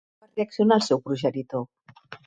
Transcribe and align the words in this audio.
Com 0.21 0.27
va 0.27 0.31
reaccionar 0.39 0.79
el 0.81 0.87
seu 0.87 1.05
progenitor? 1.11 1.67